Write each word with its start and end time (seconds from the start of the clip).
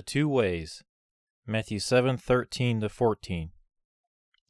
The 0.00 0.04
two 0.04 0.30
ways. 0.30 0.82
Matthew 1.46 1.78
7:13 1.78 2.80
to 2.80 2.88
14. 2.88 3.52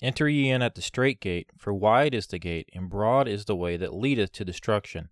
Enter 0.00 0.28
ye 0.28 0.48
in 0.48 0.62
at 0.62 0.76
the 0.76 0.80
strait 0.80 1.18
gate, 1.18 1.50
for 1.58 1.74
wide 1.74 2.14
is 2.14 2.28
the 2.28 2.38
gate, 2.38 2.68
and 2.72 2.88
broad 2.88 3.26
is 3.26 3.46
the 3.46 3.56
way 3.56 3.76
that 3.76 3.92
leadeth 3.92 4.30
to 4.34 4.44
destruction, 4.44 5.08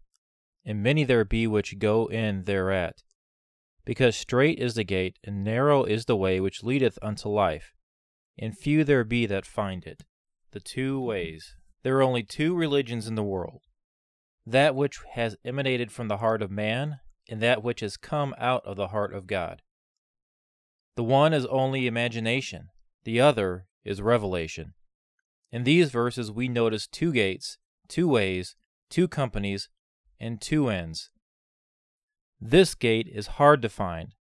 and 0.65 0.81
many 0.81 1.03
there 1.03 1.25
be 1.25 1.49
which 1.49 1.81
go 1.81 2.07
in 2.07 2.45
thereat. 2.45 3.03
Because 3.85 4.15
strait 4.15 4.61
is 4.61 4.77
the 4.77 4.85
gate, 4.85 5.19
and 5.25 5.43
narrow 5.43 5.83
is 5.83 6.05
the 6.05 6.17
way 6.17 6.39
which 6.39 6.63
leadeth 6.63 7.01
unto 7.03 7.29
life, 7.29 7.75
and 8.39 8.57
few 8.57 8.85
there 8.85 9.03
be 9.03 9.27
that 9.27 9.45
find 9.45 9.85
it. 9.89 10.05
The 10.53 10.61
two 10.61 11.01
ways. 11.01 11.57
There 11.83 11.97
are 11.97 12.03
only 12.03 12.23
two 12.23 12.55
religions 12.55 13.09
in 13.09 13.17
the 13.17 13.25
world 13.25 13.65
that 14.47 14.77
which 14.77 15.01
has 15.15 15.37
emanated 15.45 15.91
from 15.91 16.07
the 16.07 16.19
heart 16.19 16.43
of 16.43 16.51
man, 16.53 17.01
and 17.29 17.43
that 17.43 17.65
which 17.65 17.81
has 17.81 17.97
come 17.97 18.37
out 18.39 18.65
of 18.65 18.77
the 18.77 18.89
heart 18.89 19.13
of 19.13 19.27
God. 19.27 19.63
The 20.99 21.05
one 21.05 21.33
is 21.33 21.47
only 21.47 21.87
imagination, 21.87 22.71
the 23.05 23.21
other 23.21 23.69
is 23.85 24.03
revelation. 24.03 24.75
In 25.53 25.63
these 25.63 25.93
verses, 25.93 26.33
we 26.33 26.49
notice 26.49 26.89
two 26.89 27.13
gates, 27.13 27.57
two 27.87 28.09
ways, 28.09 28.57
two 28.91 29.07
companies, 29.07 29.69
and 30.19 30.41
two 30.41 30.69
ends. 30.69 31.11
This 32.41 32.75
gate 32.75 33.07
is 33.07 33.39
hard 33.39 33.63
to 33.63 33.69
find 33.69 34.17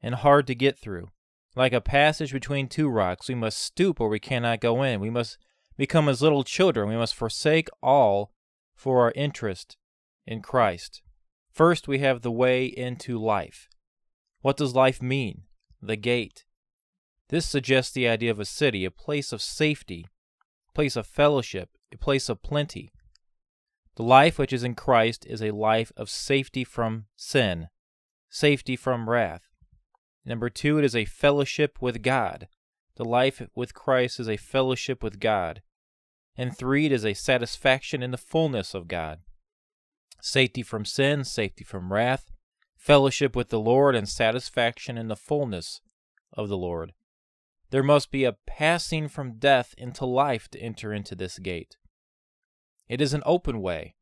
and 0.00 0.14
hard 0.14 0.46
to 0.46 0.54
get 0.54 0.78
through. 0.78 1.08
Like 1.56 1.72
a 1.72 1.80
passage 1.80 2.32
between 2.32 2.68
two 2.68 2.88
rocks, 2.88 3.26
we 3.26 3.34
must 3.34 3.58
stoop 3.58 4.00
or 4.00 4.08
we 4.08 4.20
cannot 4.20 4.60
go 4.60 4.84
in. 4.84 5.00
We 5.00 5.10
must 5.10 5.36
become 5.76 6.08
as 6.08 6.22
little 6.22 6.44
children. 6.44 6.88
We 6.88 6.94
must 6.94 7.16
forsake 7.16 7.68
all 7.82 8.30
for 8.76 9.00
our 9.00 9.12
interest 9.16 9.76
in 10.28 10.42
Christ. 10.42 11.02
First, 11.50 11.88
we 11.88 11.98
have 11.98 12.22
the 12.22 12.30
way 12.30 12.66
into 12.66 13.18
life. 13.18 13.68
What 14.42 14.56
does 14.56 14.76
life 14.76 15.02
mean? 15.02 15.42
The 15.82 15.96
gate. 15.96 16.44
This 17.28 17.46
suggests 17.46 17.92
the 17.92 18.08
idea 18.08 18.30
of 18.30 18.40
a 18.40 18.44
city, 18.44 18.84
a 18.84 18.90
place 18.90 19.32
of 19.32 19.40
safety, 19.40 20.06
a 20.68 20.72
place 20.72 20.96
of 20.96 21.06
fellowship, 21.06 21.70
a 21.92 21.96
place 21.96 22.28
of 22.28 22.42
plenty. 22.42 22.92
The 23.96 24.02
life 24.02 24.38
which 24.38 24.52
is 24.52 24.64
in 24.64 24.74
Christ 24.74 25.26
is 25.26 25.42
a 25.42 25.50
life 25.50 25.92
of 25.96 26.10
safety 26.10 26.64
from 26.64 27.06
sin, 27.16 27.68
safety 28.28 28.76
from 28.76 29.08
wrath. 29.08 29.42
Number 30.24 30.50
two, 30.50 30.78
it 30.78 30.84
is 30.84 30.96
a 30.96 31.04
fellowship 31.04 31.78
with 31.80 32.02
God. 32.02 32.48
The 32.96 33.04
life 33.04 33.42
with 33.54 33.74
Christ 33.74 34.20
is 34.20 34.28
a 34.28 34.36
fellowship 34.36 35.02
with 35.02 35.20
God. 35.20 35.62
And 36.36 36.56
three, 36.56 36.86
it 36.86 36.92
is 36.92 37.04
a 37.04 37.14
satisfaction 37.14 38.02
in 38.02 38.10
the 38.10 38.18
fullness 38.18 38.74
of 38.74 38.88
God. 38.88 39.20
Safety 40.20 40.62
from 40.62 40.84
sin, 40.84 41.24
safety 41.24 41.64
from 41.64 41.92
wrath, 41.92 42.30
fellowship 42.80 43.36
with 43.36 43.50
the 43.50 43.60
Lord, 43.60 43.94
and 43.94 44.08
satisfaction 44.08 44.96
in 44.96 45.08
the 45.08 45.14
fullness 45.14 45.82
of 46.32 46.48
the 46.48 46.56
Lord. 46.56 46.94
There 47.70 47.82
must 47.82 48.10
be 48.10 48.24
a 48.24 48.36
passing 48.46 49.06
from 49.06 49.38
death 49.38 49.74
into 49.76 50.06
life 50.06 50.48
to 50.48 50.58
enter 50.58 50.92
into 50.92 51.14
this 51.14 51.38
gate. 51.38 51.76
It 52.88 53.00
is 53.00 53.12
an 53.12 53.22
open 53.26 53.60
way. 53.60 53.94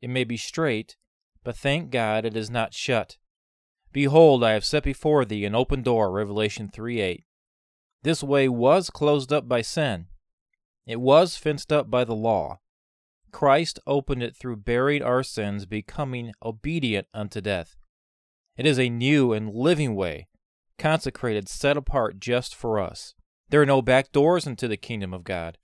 It 0.00 0.08
may 0.08 0.22
be 0.22 0.36
straight, 0.36 0.96
but 1.42 1.56
thank 1.56 1.90
God 1.90 2.24
it 2.24 2.36
is 2.36 2.48
not 2.48 2.72
shut. 2.72 3.18
Behold, 3.92 4.44
I 4.44 4.52
have 4.52 4.64
set 4.64 4.84
before 4.84 5.24
thee 5.24 5.44
an 5.44 5.56
open 5.56 5.82
door, 5.82 6.12
Revelation 6.12 6.68
3 6.72 7.00
8. 7.00 7.24
This 8.04 8.22
way 8.22 8.48
was 8.48 8.90
closed 8.90 9.32
up 9.32 9.48
by 9.48 9.60
sin. 9.60 10.06
It 10.86 11.00
was 11.00 11.36
fenced 11.36 11.72
up 11.72 11.90
by 11.90 12.04
the 12.04 12.14
law. 12.14 12.60
Christ 13.32 13.80
opened 13.86 14.22
it 14.22 14.36
through 14.36 14.56
buried 14.56 15.02
our 15.02 15.22
sins, 15.22 15.66
becoming 15.66 16.32
obedient 16.42 17.08
unto 17.12 17.40
death. 17.40 17.76
It 18.58 18.66
is 18.66 18.78
a 18.78 18.90
new 18.90 19.32
and 19.32 19.54
living 19.54 19.94
way, 19.94 20.26
consecrated, 20.78 21.48
set 21.48 21.76
apart 21.76 22.18
just 22.18 22.54
for 22.56 22.80
us. 22.80 23.14
There 23.48 23.62
are 23.62 23.66
no 23.66 23.80
back 23.80 24.12
doors 24.12 24.46
into 24.46 24.66
the 24.66 24.76
kingdom 24.76 25.14
of 25.14 25.24
God. 25.24 25.56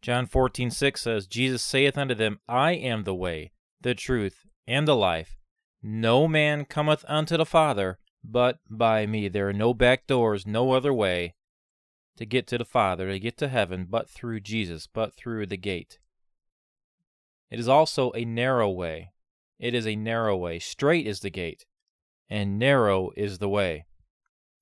John 0.00 0.26
14:6 0.26 0.98
says, 0.98 1.26
Jesus 1.26 1.62
saith 1.62 1.98
unto 1.98 2.14
them, 2.14 2.40
I 2.48 2.72
am 2.72 3.04
the 3.04 3.14
way, 3.14 3.52
the 3.80 3.94
truth, 3.94 4.46
and 4.66 4.88
the 4.88 4.96
life. 4.96 5.36
No 5.82 6.26
man 6.26 6.64
cometh 6.64 7.04
unto 7.06 7.36
the 7.36 7.46
Father 7.46 7.98
but 8.24 8.58
by 8.68 9.06
me. 9.06 9.28
There 9.28 9.48
are 9.48 9.52
no 9.52 9.74
back 9.74 10.06
doors, 10.06 10.46
no 10.46 10.72
other 10.72 10.92
way 10.92 11.34
to 12.16 12.26
get 12.26 12.46
to 12.48 12.58
the 12.58 12.64
Father, 12.64 13.10
to 13.10 13.18
get 13.18 13.36
to 13.38 13.48
heaven, 13.48 13.86
but 13.88 14.08
through 14.08 14.40
Jesus, 14.40 14.86
but 14.86 15.14
through 15.14 15.46
the 15.46 15.56
gate. 15.56 15.98
It 17.50 17.60
is 17.60 17.68
also 17.68 18.10
a 18.14 18.24
narrow 18.24 18.68
way. 18.70 19.12
It 19.58 19.74
is 19.74 19.86
a 19.86 19.96
narrow 19.96 20.36
way. 20.36 20.58
Strait 20.58 21.06
is 21.06 21.20
the 21.20 21.30
gate, 21.30 21.66
and 22.28 22.58
narrow 22.58 23.10
is 23.16 23.38
the 23.38 23.48
way. 23.48 23.86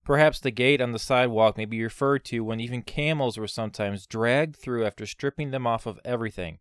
Perhaps 0.04 0.40
the 0.40 0.52
gate 0.52 0.80
on 0.80 0.92
the 0.92 0.98
sidewalk 0.98 1.56
may 1.56 1.64
be 1.64 1.82
referred 1.82 2.24
to 2.26 2.40
when 2.40 2.60
even 2.60 2.82
camels 2.82 3.36
were 3.36 3.48
sometimes 3.48 4.06
dragged 4.06 4.56
through 4.56 4.86
after 4.86 5.04
stripping 5.04 5.50
them 5.50 5.66
off 5.66 5.84
of 5.84 5.98
everything. 6.04 6.58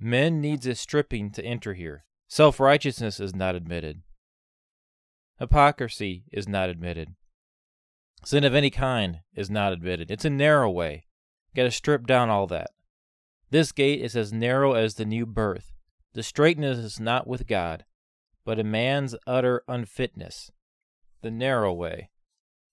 Men 0.00 0.40
needs 0.40 0.66
a 0.66 0.74
stripping 0.74 1.30
to 1.30 1.44
enter 1.44 1.74
here. 1.74 2.04
Self 2.26 2.58
righteousness 2.58 3.20
is 3.20 3.34
not 3.34 3.54
admitted. 3.54 4.02
Hypocrisy 5.38 6.24
is 6.32 6.48
not 6.48 6.68
admitted. 6.68 7.14
Sin 8.24 8.42
of 8.44 8.54
any 8.54 8.70
kind 8.70 9.20
is 9.34 9.48
not 9.48 9.72
admitted. 9.72 10.10
It's 10.10 10.24
a 10.24 10.30
narrow 10.30 10.70
way. 10.70 11.06
You 11.52 11.62
gotta 11.62 11.70
strip 11.70 12.06
down 12.06 12.30
all 12.30 12.46
that. 12.48 12.70
This 13.50 13.70
gate 13.70 14.00
is 14.00 14.16
as 14.16 14.32
narrow 14.32 14.72
as 14.72 14.94
the 14.94 15.04
new 15.04 15.26
birth. 15.26 15.73
The 16.14 16.22
straitness 16.22 16.78
is 16.78 17.00
not 17.00 17.26
with 17.26 17.48
God, 17.48 17.84
but 18.44 18.60
a 18.60 18.64
man's 18.64 19.16
utter 19.26 19.64
unfitness. 19.66 20.52
The 21.22 21.30
narrow 21.30 21.72
way. 21.72 22.10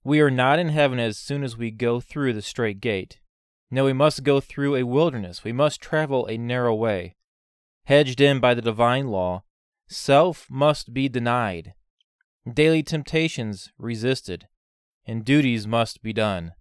We 0.04 0.22
are 0.22 0.32
not 0.32 0.60
in 0.60 0.70
heaven 0.70 1.00
as 1.00 1.18
soon 1.18 1.44
as 1.44 1.58
we 1.58 1.72
go 1.72 2.00
through 2.00 2.34
the 2.34 2.42
strait 2.42 2.80
gate. 2.82 3.20
No, 3.72 3.86
we 3.86 3.94
must 3.94 4.24
go 4.24 4.40
through 4.40 4.76
a 4.76 4.84
wilderness. 4.84 5.44
We 5.44 5.54
must 5.54 5.82
travel 5.82 6.28
a 6.28 6.38
narrow 6.38 6.76
way. 6.76 7.16
Hedged 7.86 8.22
in 8.22 8.40
by 8.40 8.54
the 8.54 8.62
divine 8.62 9.08
law, 9.08 9.44
self 9.88 10.48
must 10.50 10.94
be 10.94 11.10
denied, 11.10 11.74
daily 12.52 12.84
temptations 12.84 13.72
resisted, 13.78 14.48
and 15.06 15.26
duties 15.26 15.66
must 15.66 16.04
be 16.04 16.14
done. 16.14 16.54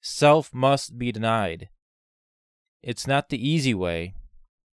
Self 0.00 0.54
must 0.54 0.98
be 0.98 1.12
denied. 1.12 1.68
It's 2.82 3.06
not 3.06 3.28
the 3.28 3.48
easy 3.48 3.74
way, 3.74 4.14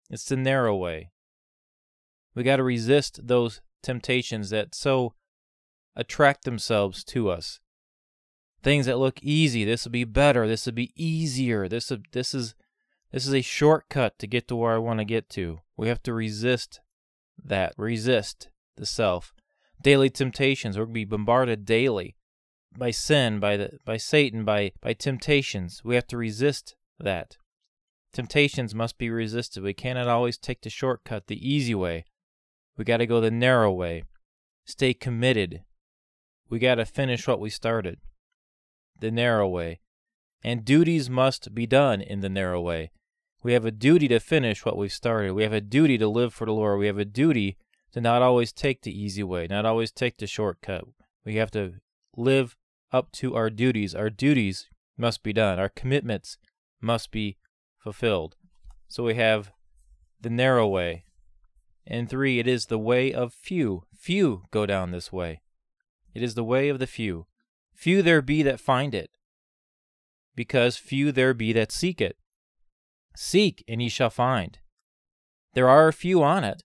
it's 0.09 0.25
the 0.25 0.37
narrow 0.37 0.75
way. 0.75 1.11
We 2.35 2.43
got 2.43 2.57
to 2.57 2.63
resist 2.63 3.27
those 3.27 3.61
temptations 3.81 4.49
that 4.49 4.73
so 4.73 5.13
attract 5.95 6.45
themselves 6.45 7.03
to 7.03 7.29
us. 7.29 7.59
Things 8.63 8.85
that 8.85 8.97
look 8.97 9.21
easy. 9.21 9.65
This 9.65 9.83
will 9.83 9.91
be 9.91 10.05
better. 10.05 10.47
This 10.47 10.65
will 10.65 10.73
be 10.73 10.93
easier. 10.95 11.67
This 11.67 11.91
this 12.11 12.33
is 12.33 12.55
this 13.11 13.27
is 13.27 13.33
a 13.33 13.41
shortcut 13.41 14.17
to 14.19 14.27
get 14.27 14.47
to 14.47 14.55
where 14.55 14.73
I 14.73 14.77
want 14.77 14.99
to 14.99 15.05
get 15.05 15.29
to. 15.31 15.59
We 15.77 15.89
have 15.89 16.01
to 16.03 16.13
resist 16.13 16.79
that. 17.43 17.73
Resist 17.77 18.49
the 18.77 18.85
self. 18.85 19.33
Daily 19.81 20.09
temptations. 20.09 20.77
We're 20.77 20.85
going 20.85 20.93
to 20.93 20.99
be 20.99 21.05
bombarded 21.05 21.65
daily 21.65 22.15
by 22.77 22.91
sin, 22.91 23.39
by 23.39 23.57
the 23.57 23.79
by 23.85 23.97
Satan, 23.97 24.45
by 24.45 24.71
by 24.81 24.93
temptations. 24.93 25.81
We 25.83 25.95
have 25.95 26.07
to 26.07 26.17
resist 26.17 26.75
that. 26.99 27.37
Temptations 28.13 28.75
must 28.75 28.99
be 28.99 29.09
resisted. 29.09 29.63
We 29.63 29.73
cannot 29.73 30.07
always 30.07 30.37
take 30.37 30.61
the 30.61 30.69
shortcut, 30.69 31.25
the 31.27 31.49
easy 31.49 31.73
way. 31.73 32.05
We 32.77 32.85
got 32.85 32.97
to 32.97 33.07
go 33.07 33.19
the 33.19 33.31
narrow 33.31 33.71
way. 33.71 34.03
Stay 34.65 34.93
committed. 34.93 35.63
We 36.47 36.59
got 36.59 36.75
to 36.75 36.85
finish 36.85 37.27
what 37.27 37.39
we 37.39 37.49
started. 37.49 37.97
The 38.99 39.09
narrow 39.09 39.47
way. 39.47 39.79
And 40.43 40.63
duties 40.63 41.09
must 41.09 41.55
be 41.55 41.65
done 41.65 42.01
in 42.01 42.19
the 42.19 42.29
narrow 42.29 42.61
way. 42.61 42.91
We 43.41 43.53
have 43.53 43.65
a 43.65 43.71
duty 43.71 44.07
to 44.09 44.19
finish 44.19 44.63
what 44.63 44.77
we've 44.77 44.91
started. 44.91 45.33
We 45.33 45.43
have 45.43 45.53
a 45.53 45.59
duty 45.59 45.97
to 45.97 46.07
live 46.07 46.33
for 46.33 46.45
the 46.45 46.53
Lord. 46.53 46.79
We 46.79 46.87
have 46.87 46.99
a 46.99 47.05
duty 47.05 47.57
to 47.93 47.99
not 47.99 48.21
always 48.21 48.53
take 48.53 48.81
the 48.81 48.97
easy 48.97 49.23
way, 49.23 49.47
not 49.47 49.65
always 49.65 49.91
take 49.91 50.17
the 50.17 50.27
shortcut. 50.27 50.85
We 51.25 51.35
have 51.35 51.51
to 51.51 51.75
live 52.15 52.55
up 52.91 53.11
to 53.13 53.35
our 53.35 53.49
duties. 53.49 53.95
Our 53.95 54.09
duties 54.09 54.69
must 54.97 55.23
be 55.23 55.33
done. 55.33 55.59
Our 55.59 55.69
commitments 55.69 56.37
must 56.79 57.11
be 57.11 57.37
fulfilled. 57.83 58.35
So 58.87 59.03
we 59.03 59.15
have 59.15 59.51
the 60.21 60.29
narrow 60.29 60.67
way. 60.67 61.05
And 61.85 62.09
three, 62.09 62.39
it 62.39 62.47
is 62.47 62.67
the 62.67 62.79
way 62.79 63.13
of 63.13 63.33
few. 63.33 63.83
Few 63.93 64.43
go 64.51 64.65
down 64.65 64.91
this 64.91 65.11
way. 65.11 65.41
It 66.13 66.23
is 66.23 66.35
the 66.35 66.43
way 66.43 66.69
of 66.69 66.79
the 66.79 66.87
few. 66.87 67.27
Few 67.75 68.01
there 68.01 68.21
be 68.21 68.41
that 68.43 68.59
find 68.59 68.95
it, 68.95 69.09
because 70.35 70.77
few 70.77 71.11
there 71.11 71.33
be 71.33 71.51
that 71.53 71.71
seek 71.71 71.99
it. 71.99 72.17
Seek, 73.15 73.63
and 73.67 73.81
ye 73.81 73.89
shall 73.89 74.11
find. 74.11 74.59
There 75.53 75.67
are 75.67 75.91
few 75.91 76.23
on 76.23 76.43
it, 76.43 76.63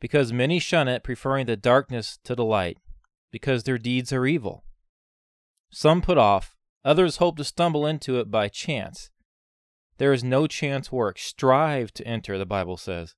because 0.00 0.32
many 0.32 0.58
shun 0.58 0.86
it, 0.86 1.02
preferring 1.02 1.46
the 1.46 1.56
darkness 1.56 2.18
to 2.24 2.34
the 2.34 2.44
light, 2.44 2.78
because 3.32 3.64
their 3.64 3.78
deeds 3.78 4.12
are 4.12 4.26
evil. 4.26 4.64
Some 5.70 6.02
put 6.02 6.18
off, 6.18 6.56
others 6.84 7.16
hope 7.16 7.38
to 7.38 7.44
stumble 7.44 7.86
into 7.86 8.20
it 8.20 8.30
by 8.30 8.48
chance. 8.48 9.10
There 10.00 10.14
is 10.14 10.24
no 10.24 10.46
chance 10.46 10.90
work. 10.90 11.18
Strive 11.18 11.92
to 11.92 12.06
enter, 12.06 12.38
the 12.38 12.46
Bible 12.46 12.78
says. 12.78 13.16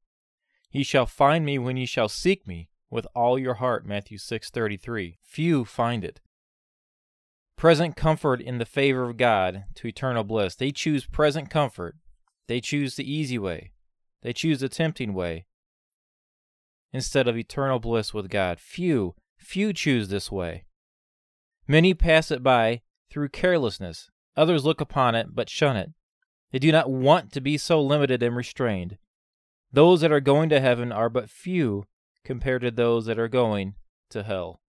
Ye 0.73 0.83
shall 0.83 1.07
find 1.07 1.47
me 1.47 1.57
when 1.57 1.77
ye 1.77 1.87
shall 1.87 2.09
seek 2.09 2.45
me 2.45 2.71
with 2.91 3.07
all 3.15 3.39
your 3.39 3.55
heart, 3.55 3.87
Matthew 3.87 4.19
6:33. 4.19 5.21
Few 5.23 5.65
find 5.65 6.05
it. 6.05 6.21
Present 7.57 7.95
comfort 7.95 8.41
in 8.41 8.59
the 8.59 8.65
favor 8.65 9.09
of 9.09 9.17
God 9.17 9.67
to 9.77 9.87
eternal 9.87 10.25
bliss. 10.25 10.57
They 10.57 10.73
choose 10.73 11.07
present 11.07 11.51
comfort. 11.51 11.95
They 12.49 12.61
choose 12.61 12.97
the 12.97 13.09
easy 13.09 13.39
way. 13.39 13.71
They 14.23 14.33
choose 14.33 14.59
the 14.59 14.69
tempting 14.69 15.15
way 15.15 15.47
instead 16.93 17.29
of 17.29 17.37
eternal 17.37 17.79
bliss 17.79 18.13
with 18.13 18.29
God. 18.29 18.59
Few, 18.59 19.15
few 19.39 19.73
choose 19.73 20.09
this 20.09 20.33
way. 20.33 20.65
Many 21.69 21.95
pass 21.95 22.33
it 22.33 22.43
by 22.43 22.83
through 23.09 23.29
carelessness. 23.29 24.11
Others 24.37 24.65
look 24.65 24.81
upon 24.81 25.15
it 25.15 25.29
but 25.33 25.49
shun 25.49 25.77
it. 25.77 25.93
They 26.53 26.59
do 26.59 26.71
not 26.71 26.91
want 26.91 27.33
to 27.33 27.41
be 27.41 27.57
so 27.57 27.83
limited 27.83 28.23
and 28.23 28.37
restrained. 28.37 28.99
Those 29.73 30.03
that 30.03 30.13
are 30.13 30.21
going 30.21 30.51
to 30.51 30.61
heaven 30.61 30.93
are 30.93 31.09
but 31.09 31.31
few 31.31 31.87
compared 32.25 32.61
to 32.63 32.71
those 32.71 33.07
that 33.07 33.19
are 33.19 33.29
going 33.29 33.75
to 34.11 34.23
hell. 34.23 34.61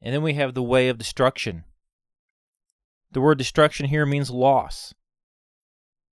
And 0.00 0.14
then 0.14 0.22
we 0.22 0.34
have 0.34 0.54
the 0.54 0.62
way 0.62 0.88
of 0.88 0.98
destruction. 0.98 1.64
The 3.10 3.20
word 3.20 3.38
destruction 3.38 3.86
here 3.86 4.06
means 4.06 4.30
loss, 4.30 4.94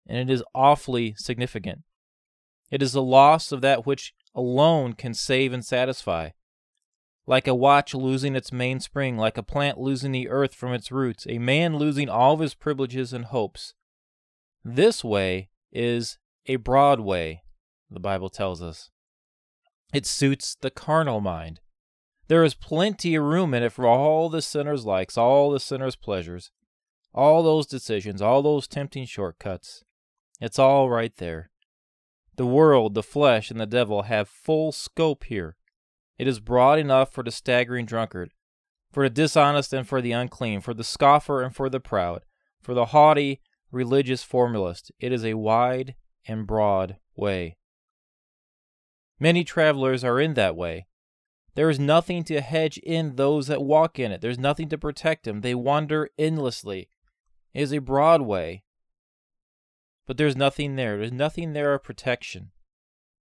and 0.07 0.19
it 0.19 0.33
is 0.33 0.43
awfully 0.55 1.15
significant. 1.17 1.83
It 2.71 2.83
is 2.83 2.93
the 2.93 3.03
loss 3.03 3.53
of 3.53 3.61
that 3.61 3.87
which 3.87 4.13
alone 4.35 4.95
can 4.95 5.15
save 5.15 5.53
and 5.53 5.65
satisfy. 5.65 6.31
Like 7.27 7.47
a 7.47 7.55
watch 7.55 7.95
losing 7.95 8.35
its 8.35 8.53
mainspring, 8.53 9.17
like 9.17 9.39
a 9.39 9.43
plant 9.43 9.79
losing 9.79 10.13
the 10.13 10.29
earth 10.29 10.55
from 10.55 10.73
its 10.73 10.91
roots, 10.91 11.27
a 11.29 11.39
man 11.39 11.77
losing 11.77 12.09
all 12.09 12.35
of 12.35 12.41
his 12.41 12.55
privileges 12.55 13.13
and 13.13 13.27
hopes. 13.27 13.75
This 14.65 15.05
way 15.05 15.51
is 15.73 16.19
a 16.47 16.57
broad 16.57 17.01
way, 17.01 17.43
the 17.91 18.01
Bible 18.01 18.31
tells 18.31 18.63
us. 18.63 18.91
It 19.93 20.07
suits 20.07 20.57
the 20.59 20.71
carnal 20.71 21.21
mind. 21.21 21.61
There 22.29 22.43
is 22.43 22.55
plenty 22.55 23.15
of 23.15 23.25
room 23.25 23.53
in 23.53 23.63
it 23.63 23.73
for 23.73 23.87
all 23.87 24.31
the 24.31 24.41
sinner's 24.41 24.87
likes, 24.87 25.19
all 25.19 25.51
the 25.51 25.61
sinner's 25.61 25.97
pleasures, 25.97 26.51
all 27.13 27.43
those 27.43 27.67
decisions, 27.67 28.23
all 28.23 28.43
those 28.43 28.67
tempting 28.67 29.05
shortcuts. 29.05 29.85
It's 30.41 30.59
all 30.59 30.89
right 30.89 31.15
there. 31.17 31.51
The 32.37 32.47
world, 32.47 32.95
the 32.95 33.03
flesh, 33.03 33.51
and 33.51 33.61
the 33.61 33.67
devil 33.67 34.03
have 34.03 34.29
full 34.29 34.73
scope 34.73 35.25
here. 35.25 35.57
It 36.19 36.27
is 36.27 36.41
broad 36.41 36.79
enough 36.79 37.13
for 37.13 37.23
the 37.23 37.31
staggering 37.31 37.85
drunkard, 37.85 38.33
for 38.91 39.05
the 39.05 39.11
dishonest 39.11 39.75
and 39.75 39.87
for 39.87 40.01
the 40.01 40.13
unclean, 40.13 40.63
for 40.63 40.73
the 40.73 40.83
scoffer 40.83 41.43
and 41.43 41.55
for 41.55 41.69
the 41.69 41.81
proud, 41.81 42.25
for 42.63 42.73
the 42.73 42.87
haughty 42.87 43.41
religious 43.75 44.23
formalist. 44.23 44.93
It 44.99 45.13
is 45.13 45.25
a 45.25 45.35
wide 45.35 45.95
and 46.27 46.47
broad 46.47 46.97
way. 47.17 47.57
Many 49.21 49.45
travelers 49.45 50.03
are 50.05 50.21
in 50.21 50.35
that 50.35 50.57
way. 50.57 50.87
There 51.55 51.71
is 51.71 51.79
nothing 51.79 52.25
to 52.25 52.41
hedge 52.41 52.79
in 52.79 53.17
those 53.17 53.47
that 53.47 53.63
walk 53.63 53.99
in 53.99 54.11
it. 54.11 54.21
There's 54.21 54.39
nothing 54.39 54.69
to 54.71 54.79
protect 54.79 55.25
them. 55.25 55.41
They 55.41 55.55
wander 55.55 56.11
endlessly. 56.19 56.89
It 57.53 57.63
is 57.63 57.73
a 57.73 57.79
broad 57.79 58.23
way, 58.23 58.65
but 60.07 60.17
there's 60.17 60.37
nothing 60.37 60.77
there. 60.77 60.99
There's 60.99 61.13
nothing 61.13 61.53
there 61.53 61.75
of 61.75 61.85
protection. 61.85 62.51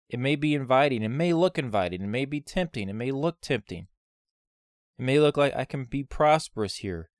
It 0.08 0.18
may 0.18 0.36
be 0.36 0.54
inviting. 0.54 1.02
It 1.02 1.10
may 1.10 1.32
look 1.32 1.58
inviting. 1.58 2.02
It 2.02 2.08
may 2.08 2.24
be 2.24 2.40
tempting. 2.40 2.88
It 2.88 2.94
may 2.94 3.12
look 3.12 3.40
tempting. 3.40 3.86
It 4.98 5.02
may 5.02 5.20
look 5.20 5.36
like 5.36 5.54
I 5.54 5.64
can 5.64 5.84
be 5.84 6.02
prosperous 6.02 6.76
here. 6.76 7.10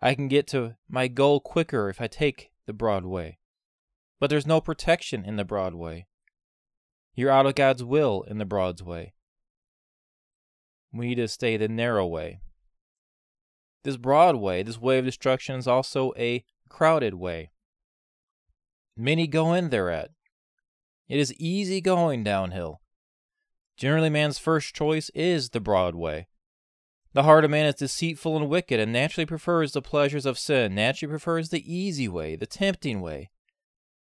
I 0.00 0.14
can 0.14 0.26
get 0.26 0.48
to 0.48 0.76
my 0.88 1.06
goal 1.06 1.38
quicker 1.38 1.88
if 1.88 2.00
I 2.00 2.08
take 2.08 2.51
the 2.66 2.72
broad 2.72 3.04
way. 3.04 3.38
But 4.20 4.30
there's 4.30 4.46
no 4.46 4.60
protection 4.60 5.24
in 5.24 5.36
the 5.36 5.44
broad 5.44 5.74
way. 5.74 6.06
You're 7.14 7.30
out 7.30 7.46
of 7.46 7.54
God's 7.54 7.84
will 7.84 8.22
in 8.22 8.38
the 8.38 8.44
broad 8.44 8.80
way. 8.80 9.12
We 10.92 11.08
need 11.08 11.14
to 11.16 11.28
stay 11.28 11.56
the 11.56 11.68
narrow 11.68 12.06
way. 12.06 12.40
This 13.84 13.96
broad 13.96 14.36
way, 14.36 14.62
this 14.62 14.80
way 14.80 14.98
of 14.98 15.04
destruction, 15.04 15.56
is 15.56 15.66
also 15.66 16.12
a 16.16 16.44
crowded 16.68 17.14
way. 17.14 17.50
Many 18.96 19.26
go 19.26 19.52
in 19.54 19.70
thereat. 19.70 20.10
It 21.08 21.18
is 21.18 21.34
easy 21.34 21.80
going 21.80 22.22
downhill. 22.22 22.80
Generally, 23.76 24.10
man's 24.10 24.38
first 24.38 24.74
choice 24.74 25.10
is 25.14 25.50
the 25.50 25.60
broad 25.60 25.94
way. 25.94 26.28
The 27.14 27.24
heart 27.24 27.44
of 27.44 27.50
man 27.50 27.66
is 27.66 27.74
deceitful 27.74 28.36
and 28.36 28.48
wicked, 28.48 28.80
and 28.80 28.92
naturally 28.92 29.26
prefers 29.26 29.72
the 29.72 29.82
pleasures 29.82 30.24
of 30.24 30.38
sin, 30.38 30.74
naturally 30.74 31.10
prefers 31.10 31.50
the 31.50 31.72
easy 31.72 32.08
way, 32.08 32.36
the 32.36 32.46
tempting 32.46 33.02
way, 33.02 33.30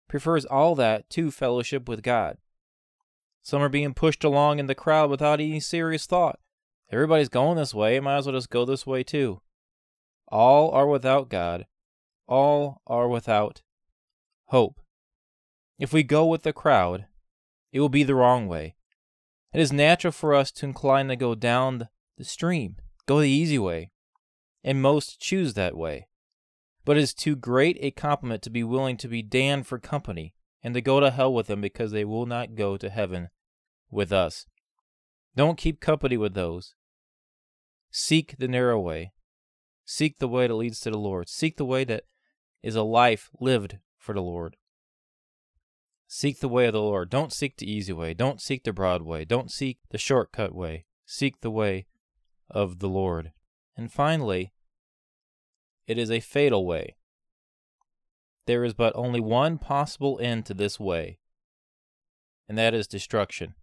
prefers 0.10 0.44
all 0.46 0.76
that 0.76 1.10
to 1.12 1.32
fellowship 1.32 1.88
with 1.88 2.04
God. 2.04 2.38
Some 3.42 3.62
are 3.62 3.70
being 3.70 3.94
pushed 3.94 4.26
along 4.26 4.60
in 4.60 4.68
the 4.68 4.76
crowd 4.76 5.10
without 5.10 5.40
any 5.40 5.62
serious 5.62 6.06
thought. 6.06 6.40
Everybody's 6.92 7.30
going 7.30 7.58
this 7.58 7.74
way, 7.74 8.00
might 8.00 8.18
as 8.18 8.26
well 8.26 8.36
just 8.36 8.50
go 8.50 8.66
this 8.66 8.86
way 8.86 9.04
too. 9.04 9.42
All 10.28 10.72
are 10.72 10.88
without 10.88 11.30
God. 11.30 11.66
All 12.28 12.82
are 12.86 13.08
without 13.08 13.62
hope. 14.48 14.80
If 15.80 15.94
we 15.94 16.04
go 16.04 16.26
with 16.26 16.44
the 16.44 16.52
crowd, 16.52 17.06
it 17.72 17.80
will 17.80 17.90
be 17.90 18.04
the 18.04 18.16
wrong 18.16 18.48
way. 18.48 18.76
It 19.54 19.62
is 19.62 19.72
natural 19.72 20.12
for 20.12 20.36
us 20.36 20.52
to 20.52 20.66
incline 20.66 21.08
to 21.08 21.16
go 21.16 21.34
down 21.34 21.88
the 22.18 22.24
stream, 22.26 22.76
go 23.10 23.20
the 23.20 23.28
easy 23.28 23.58
way, 23.58 23.90
and 24.64 24.84
most 24.84 25.20
choose 25.20 25.56
that 25.56 25.76
way. 25.76 26.08
But 26.86 26.96
it 26.96 27.02
is 27.02 27.14
too 27.16 27.36
great 27.36 27.76
a 27.82 27.90
compliment 27.90 28.44
to 28.44 28.52
be 28.52 28.64
willing 28.64 28.98
to 28.98 29.08
be 29.08 29.24
damned 29.24 29.66
for 29.66 29.80
company 29.80 30.36
and 30.62 30.76
to 30.76 30.82
go 30.82 31.00
to 31.00 31.10
hell 31.10 31.34
with 31.34 31.48
them 31.48 31.60
because 31.60 31.92
they 31.92 32.06
will 32.06 32.28
not 32.28 32.54
go 32.54 32.78
to 32.78 32.88
heaven 32.88 33.30
with 33.90 34.14
us. 34.14 34.46
Don't 35.36 35.58
keep 35.58 35.82
company 35.82 36.18
with 36.18 36.36
those. 36.36 36.76
Seek 37.90 38.36
the 38.38 38.48
narrow 38.48 38.80
way. 38.80 39.12
Seek 39.86 40.20
the 40.20 40.28
way 40.28 40.46
that 40.46 40.54
leads 40.54 40.80
to 40.82 40.92
the 40.92 40.98
Lord. 41.00 41.30
Seek 41.30 41.58
the 41.58 41.66
way 41.66 41.84
that 41.86 42.04
is 42.62 42.76
a 42.76 42.84
life 42.84 43.32
lived 43.40 43.80
for 43.98 44.14
the 44.14 44.22
Lord. 44.22 44.56
Seek 46.08 46.42
the 46.42 46.48
way 46.48 46.68
of 46.68 46.74
the 46.74 46.82
Lord. 46.82 47.10
Don't 47.10 47.34
seek 47.34 47.58
the 47.58 47.72
easy 47.72 47.94
way. 47.94 48.14
Don't 48.14 48.40
seek 48.40 48.64
the 48.64 48.74
broad 48.74 49.02
way. 49.02 49.26
Don't 49.26 49.52
seek 49.52 49.80
the 49.90 49.98
shortcut 49.98 50.54
way. 50.54 50.86
Seek 51.08 51.42
the 51.42 51.50
way 51.50 51.88
of 52.50 52.80
the 52.80 52.90
Lord. 52.90 53.32
And 53.76 53.92
finally, 53.92 54.54
it 55.88 55.98
is 55.98 56.12
a 56.12 56.20
fatal 56.20 56.66
way. 56.66 56.96
There 58.46 58.64
is 58.64 58.74
but 58.74 58.94
only 58.96 59.20
one 59.20 59.58
possible 59.58 60.20
end 60.22 60.46
to 60.48 60.54
this 60.54 60.80
way, 60.80 61.20
and 62.48 62.58
that 62.58 62.74
is 62.74 62.88
destruction. 62.88 63.54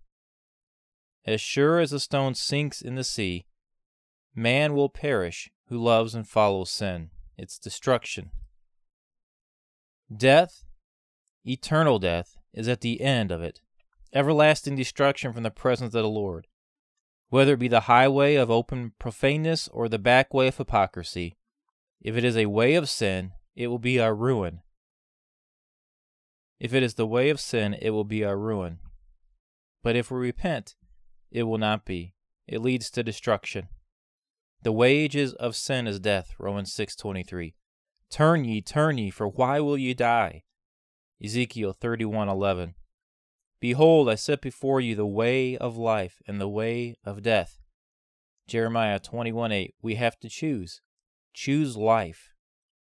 As 1.27 1.41
sure 1.41 1.81
as 1.81 1.93
a 1.93 1.99
stone 1.99 2.35
sinks 2.35 2.81
in 2.81 2.95
the 2.95 3.03
sea, 3.03 3.47
man 4.35 4.75
will 4.75 4.89
perish 4.89 5.51
who 5.69 5.77
loves 5.77 6.15
and 6.15 6.29
follows 6.29 6.71
sin. 6.71 7.11
It's 7.37 7.59
destruction. 7.59 8.31
Death, 10.15 10.63
eternal 11.45 11.99
death, 11.99 12.37
is 12.53 12.69
at 12.69 12.81
the 12.81 13.01
end 13.01 13.33
of 13.33 13.43
it, 13.43 13.61
everlasting 14.15 14.77
destruction 14.77 15.33
from 15.33 15.43
the 15.43 15.51
presence 15.51 15.95
of 15.95 16.03
the 16.03 16.09
Lord, 16.09 16.47
whether 17.29 17.55
it 17.55 17.59
be 17.59 17.69
the 17.69 17.81
highway 17.81 18.35
of 18.35 18.51
open 18.51 18.93
profaneness 18.99 19.69
or 19.69 19.89
the 19.89 19.99
back 19.99 20.33
way 20.33 20.49
of 20.49 20.57
hypocrisy. 20.57 21.37
If 22.01 22.17
it 22.17 22.25
is 22.25 22.37
a 22.37 22.47
way 22.47 22.75
of 22.75 22.89
sin, 22.89 23.33
it 23.55 23.69
will 23.69 23.79
be 23.79 23.99
our 23.99 24.15
ruin. 24.15 24.61
If 26.61 26.73
it 26.73 26.83
is 26.83 26.95
the 26.95 27.07
way 27.07 27.31
of 27.31 27.41
sin, 27.41 27.75
it 27.75 27.91
will 27.91 28.05
be 28.05 28.25
our 28.25 28.39
ruin. 28.39 28.79
But 29.83 29.97
if 29.97 30.11
we 30.11 30.19
repent, 30.19 30.75
it 31.31 31.45
will 31.45 31.59
not 31.59 31.85
be. 31.85 32.15
It 32.47 32.63
leads 32.63 32.91
to 32.91 33.03
destruction. 33.03 33.69
The 34.63 34.73
wages 34.73 35.33
of 35.35 35.55
sin 35.57 35.87
is 35.87 36.01
death, 36.01 36.35
Romans 36.39 36.73
6:23. 36.73 37.55
Turn 38.11 38.45
ye, 38.45 38.63
turn 38.63 38.99
ye, 38.99 39.11
for 39.11 39.29
why 39.29 39.61
will 39.61 39.77
ye 39.77 39.95
die? 39.95 40.45
Ezekiel 41.23 41.75
31:11. 41.75 42.75
Behold, 43.61 44.09
I 44.09 44.15
set 44.17 44.41
before 44.41 44.81
you 44.81 44.95
the 44.95 45.07
way 45.07 45.57
of 45.57 45.77
life 45.77 46.21
and 46.27 46.41
the 46.41 46.49
way 46.49 46.97
of 47.05 47.23
death. 47.23 47.59
Jeremiah 48.47 48.99
21 48.99 49.53
8. 49.53 49.75
We 49.83 49.95
have 49.95 50.19
to 50.21 50.29
choose. 50.29 50.81
Choose 51.33 51.77
life. 51.77 52.31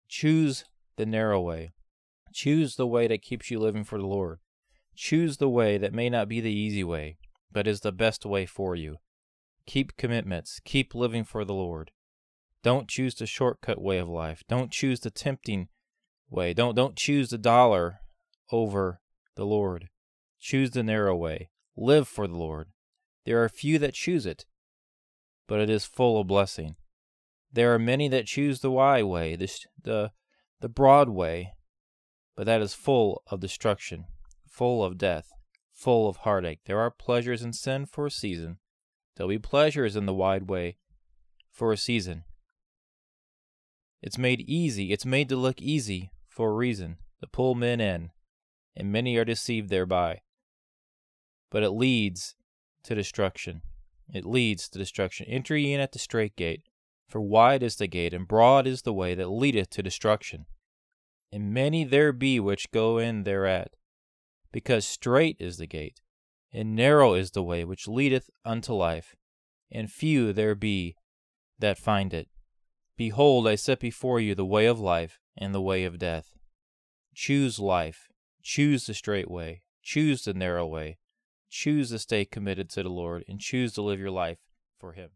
Choose 0.09 0.65
the 0.97 1.07
narrow 1.07 1.41
way. 1.41 1.73
Choose 2.33 2.77
the 2.77 2.87
way 2.87 3.09
that 3.09 3.23
keeps 3.23 3.51
you 3.51 3.59
living 3.59 3.85
for 3.85 3.99
the 3.99 4.07
Lord. 4.07 4.39
Choose 4.95 5.39
the 5.39 5.49
way 5.49 5.79
that 5.79 5.95
may 5.95 6.11
not 6.11 6.29
be 6.29 6.41
the 6.41 6.53
easy 6.53 6.85
way, 6.85 7.19
but 7.51 7.67
is 7.67 7.81
the 7.81 7.93
best 7.93 8.27
way 8.27 8.47
for 8.47 8.75
you. 8.75 8.97
Keep 9.67 9.97
commitments. 9.97 10.61
Keep 10.65 10.95
living 10.95 11.25
for 11.25 11.45
the 11.45 11.55
Lord. 11.55 11.91
Don't 12.63 12.89
choose 12.89 13.15
the 13.15 13.27
shortcut 13.27 13.81
way 13.81 13.99
of 13.99 14.09
life. 14.09 14.43
Don't 14.49 14.71
choose 14.71 15.01
the 15.01 15.11
tempting 15.11 15.69
way. 16.31 16.53
Don't 16.53 16.75
don't 16.75 16.97
choose 16.97 17.31
the 17.31 17.39
dollar 17.39 18.01
over 18.51 19.01
the 19.37 19.45
Lord. 19.45 19.89
Choose 20.41 20.71
the 20.71 20.83
narrow 20.83 21.17
way. 21.17 21.51
Live 21.77 22.09
for 22.09 22.27
the 22.27 22.37
Lord. 22.37 22.69
There 23.25 23.43
are 23.43 23.49
few 23.49 23.79
that 23.81 23.95
choose 23.95 24.25
it, 24.25 24.47
but 25.47 25.61
it 25.61 25.69
is 25.69 25.85
full 25.85 26.21
of 26.21 26.27
blessing. 26.27 26.77
There 27.53 27.75
are 27.75 27.79
many 27.79 28.09
that 28.09 28.27
choose 28.27 28.61
the 28.61 28.71
wide 28.71 29.05
way, 29.05 29.37
the 29.37 29.53
the, 29.83 30.13
the 30.61 30.69
broad 30.69 31.09
way, 31.09 31.55
but 32.37 32.47
that 32.47 32.61
is 32.61 32.75
full 32.75 33.23
of 33.27 33.41
destruction, 33.41 34.07
full 34.47 34.85
of 34.85 34.99
death, 34.99 35.31
full 35.73 36.09
of 36.09 36.19
heartache. 36.19 36.61
There 36.67 36.81
are 36.81 36.91
pleasures 36.91 37.43
in 37.43 37.53
sin 37.53 37.87
for 37.87 38.07
a 38.07 38.11
season. 38.11 38.59
There'll 39.17 39.29
be 39.29 39.39
pleasures 39.39 39.97
in 39.97 40.07
the 40.07 40.15
wide 40.15 40.49
way 40.49 40.77
for 41.51 41.73
a 41.73 41.77
season. 41.77 42.25
It's 44.01 44.19
made 44.19 44.41
easy, 44.43 44.93
it's 44.93 45.05
made 45.05 45.29
to 45.31 45.37
look 45.37 45.61
easy 45.61 46.13
for 46.29 46.51
a 46.51 46.55
reason, 46.55 46.99
to 47.21 47.27
pull 47.27 47.55
men 47.55 47.81
in, 47.81 48.11
and 48.77 48.93
many 48.93 49.17
are 49.17 49.25
deceived 49.25 49.71
thereby. 49.71 50.21
But 51.51 51.63
it 51.63 51.71
leads 51.71 52.35
to 52.85 52.95
destruction. 52.95 53.63
It 54.13 54.25
leads 54.25 54.69
to 54.69 54.79
destruction. 54.79 55.27
Enter 55.29 55.57
ye 55.57 55.73
in 55.73 55.81
at 55.81 55.93
the 55.93 55.99
strait 55.99 56.37
gate, 56.37 56.63
for 57.09 57.21
wide 57.21 57.63
is 57.63 57.77
the 57.77 57.87
gate, 57.87 58.13
and 58.13 58.29
broad 58.29 58.67
is 58.67 58.83
the 58.83 58.93
way 58.93 59.15
that 59.15 59.29
leadeth 59.29 59.71
to 59.71 59.83
destruction. 59.83 60.47
And 61.33 61.53
many 61.53 61.85
there 61.85 62.13
be 62.13 62.41
which 62.41 62.71
go 62.71 62.99
in 62.99 63.25
thereat, 63.25 63.73
because 64.53 64.87
strait 64.87 65.37
is 65.39 65.59
the 65.59 65.67
gate, 65.67 66.01
and 66.53 66.75
narrow 66.75 67.15
is 67.15 67.33
the 67.33 67.43
way 67.43 67.65
which 67.65 67.89
leadeth 67.89 68.31
unto 68.45 68.73
life, 68.73 69.15
and 69.71 69.91
few 69.91 70.33
there 70.33 70.55
be 70.55 70.97
that 71.59 71.79
find 71.79 72.15
it. 72.15 72.29
Behold, 72.97 73.47
I 73.47 73.55
set 73.55 73.81
before 73.81 74.21
you 74.21 74.35
the 74.35 74.45
way 74.45 74.67
of 74.67 74.81
life 74.81 75.21
and 75.37 75.55
the 75.55 75.61
way 75.61 75.85
of 75.85 75.99
death. 75.99 76.35
Choose 77.15 77.59
life, 77.59 78.09
choose 78.43 78.87
the 78.87 78.95
straight 78.95 79.31
way, 79.31 79.63
choose 79.83 80.25
the 80.25 80.35
narrow 80.35 80.67
way, 80.67 80.99
choose 81.49 81.91
to 81.91 81.99
stay 81.99 82.25
committed 82.25 82.69
to 82.71 82.83
the 82.83 82.89
Lord, 82.89 83.25
and 83.29 83.41
choose 83.41 83.73
to 83.75 83.83
live 83.83 84.01
your 84.01 84.11
life 84.11 84.39
for 84.79 84.93
Him. 84.93 85.11